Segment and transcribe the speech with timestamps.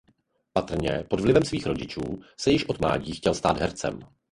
[0.53, 3.99] Patrně pod vlivem svých rodičů se již od mládí chtěl stát hercem.